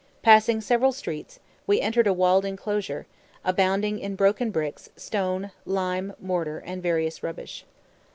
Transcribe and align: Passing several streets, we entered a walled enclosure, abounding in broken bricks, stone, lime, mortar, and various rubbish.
Passing 0.23 0.61
several 0.61 0.93
streets, 0.93 1.39
we 1.67 1.79
entered 1.79 2.07
a 2.07 2.11
walled 2.11 2.43
enclosure, 2.43 3.05
abounding 3.45 3.99
in 3.99 4.15
broken 4.15 4.49
bricks, 4.49 4.89
stone, 4.95 5.51
lime, 5.63 6.15
mortar, 6.19 6.57
and 6.65 6.81
various 6.81 7.21
rubbish. 7.21 7.65